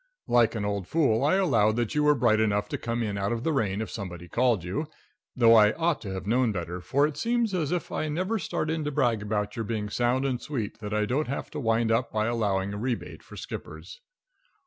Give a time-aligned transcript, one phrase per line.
[0.27, 3.31] Like an old fool, I allowed that you were bright enough to come in out
[3.31, 4.87] of the rain if somebody called you,
[5.35, 8.71] though I ought to have known better, for it seems as if I never start
[8.71, 11.91] in to brag about your being sound and sweet that I don't have to wind
[11.91, 14.01] up by allowing a rebate for skippers.